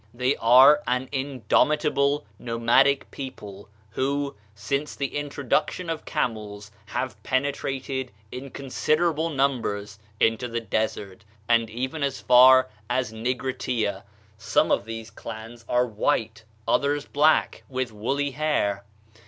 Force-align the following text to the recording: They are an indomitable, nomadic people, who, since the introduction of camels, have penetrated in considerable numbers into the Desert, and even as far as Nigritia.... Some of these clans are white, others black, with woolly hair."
They 0.15 0.35
are 0.37 0.81
an 0.87 1.07
indomitable, 1.11 2.25
nomadic 2.39 3.11
people, 3.11 3.69
who, 3.91 4.35
since 4.55 4.95
the 4.95 5.15
introduction 5.15 5.91
of 5.91 6.05
camels, 6.05 6.71
have 6.87 7.21
penetrated 7.21 8.11
in 8.31 8.49
considerable 8.49 9.29
numbers 9.29 9.99
into 10.19 10.47
the 10.47 10.59
Desert, 10.59 11.23
and 11.47 11.69
even 11.69 12.01
as 12.01 12.19
far 12.19 12.71
as 12.89 13.13
Nigritia.... 13.13 14.01
Some 14.39 14.71
of 14.71 14.85
these 14.85 15.11
clans 15.11 15.65
are 15.69 15.85
white, 15.85 16.45
others 16.67 17.05
black, 17.05 17.61
with 17.69 17.91
woolly 17.91 18.31
hair." 18.31 18.83